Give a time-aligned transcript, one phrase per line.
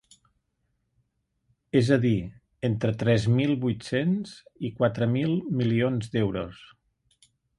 [1.81, 2.15] És a dir,
[2.69, 4.33] entre tres mil vuit-cents
[4.69, 6.65] i quatre mil milions d’euros.